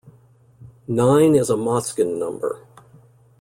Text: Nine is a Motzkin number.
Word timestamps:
Nine 0.87 1.35
is 1.35 1.51
a 1.51 1.53
Motzkin 1.53 2.17
number. 2.17 2.65